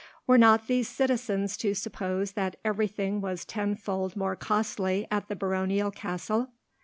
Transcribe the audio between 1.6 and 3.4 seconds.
suppose that everything